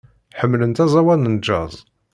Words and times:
Ḥemmlent 0.39 0.83
aẓawan 0.83 1.29
n 1.33 1.35
jazz. 1.45 1.75